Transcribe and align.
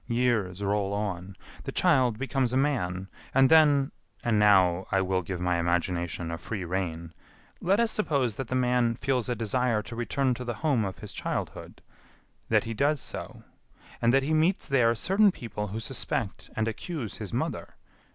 Years 0.07 0.63
roll 0.63 0.93
on. 0.93 1.35
The 1.65 1.71
child 1.71 2.17
becomes 2.17 2.51
a 2.51 2.57
man; 2.57 3.07
and 3.35 3.49
then 3.51 3.91
and 4.23 4.39
now 4.39 4.87
I 4.91 4.99
will 5.01 5.21
give 5.21 5.39
my 5.39 5.59
imagination 5.59 6.31
a 6.31 6.39
free 6.39 6.65
rein 6.65 7.13
let 7.61 7.79
us 7.79 7.91
suppose 7.91 8.33
that 8.37 8.47
the 8.47 8.55
man 8.55 8.95
feels 8.95 9.29
a 9.29 9.35
desire 9.35 9.83
to 9.83 9.95
return 9.95 10.33
to 10.33 10.43
the 10.43 10.55
home 10.65 10.85
of 10.85 10.97
his 10.97 11.13
childhood, 11.13 11.83
that 12.49 12.63
he 12.63 12.73
does 12.73 12.99
so, 12.99 13.43
and 14.01 14.11
that 14.11 14.23
he 14.23 14.33
meets 14.33 14.65
there 14.67 14.95
certain 14.95 15.31
people 15.31 15.67
who 15.67 15.79
suspect 15.79 16.49
and 16.55 16.67
accuse 16.67 17.17
his 17.17 17.31
mother.... 17.31 17.75